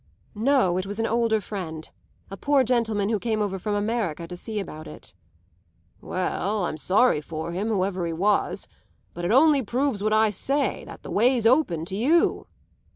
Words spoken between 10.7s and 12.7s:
that the way's open to you."